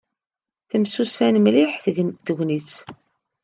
Temsusam 0.69 1.35
mliḥ 1.39 1.71
tegnit. 1.83 2.71